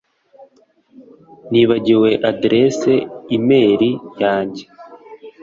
Nibagiwe 1.51 2.09
adresse 2.31 2.91
imeri 3.37 3.91
yanjye 4.21 4.63